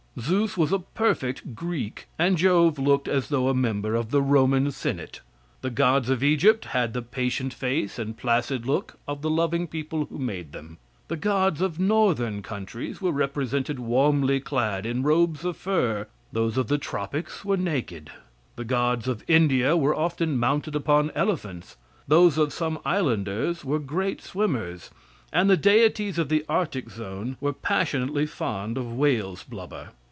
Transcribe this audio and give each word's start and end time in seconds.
Zeus 0.19 0.57
was 0.57 0.73
a 0.73 0.79
perfect 0.79 1.55
Greek 1.55 2.05
and 2.19 2.37
Jove 2.37 2.77
looked 2.77 3.07
as 3.07 3.29
though 3.29 3.47
a 3.47 3.53
member 3.53 3.95
of 3.95 4.11
the 4.11 4.21
Roman 4.21 4.69
senate. 4.69 5.21
The 5.61 5.69
gods 5.69 6.09
of 6.09 6.21
Egypt 6.21 6.65
had 6.65 6.91
the 6.91 7.01
patient 7.01 7.53
face 7.53 7.97
and 7.97 8.17
placid 8.17 8.65
look 8.65 8.99
of 9.07 9.21
the 9.21 9.29
loving 9.29 9.67
people 9.67 10.07
who 10.07 10.17
made 10.17 10.51
them. 10.51 10.79
The 11.07 11.15
gods 11.15 11.61
of 11.61 11.79
northern 11.79 12.41
countries 12.41 12.99
were 13.01 13.13
represented 13.13 13.79
warmly 13.79 14.41
clad 14.41 14.85
in 14.85 15.01
robes 15.01 15.45
of 15.45 15.55
fur; 15.55 16.07
those 16.33 16.57
of 16.57 16.67
the 16.67 16.77
tropics 16.77 17.45
were 17.45 17.55
naked. 17.55 18.11
The 18.57 18.65
gods 18.65 19.07
of 19.07 19.23
India 19.29 19.77
were 19.77 19.95
often 19.95 20.37
mounted 20.37 20.75
upon 20.75 21.11
elephants, 21.15 21.77
those 22.05 22.37
of 22.37 22.51
some 22.51 22.79
islanders 22.83 23.63
were 23.63 23.79
great 23.79 24.21
swimmers, 24.21 24.91
and 25.31 25.49
the 25.49 25.55
deities 25.55 26.19
of 26.19 26.27
the 26.27 26.43
Arctic 26.49 26.89
zone 26.89 27.37
were 27.39 27.53
passionately 27.53 28.25
fond 28.25 28.77
of 28.77 28.91
whale's 28.91 29.43
blubber. 29.43 29.91